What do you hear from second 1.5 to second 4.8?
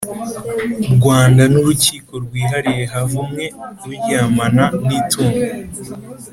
n urukiko rwihariye havumwe uryamana